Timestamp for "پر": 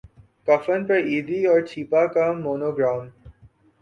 0.87-0.99